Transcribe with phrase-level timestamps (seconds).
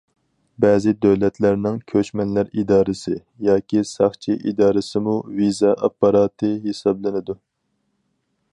[0.63, 3.13] بەزى دۆلەتلەرنىڭ كۆچمەنلەر ئىدارىسى
[3.49, 7.37] ياكى ساقچى ئىدارىسىمۇ ۋىزا ئاپپاراتى ھېسابلىنىدۇ.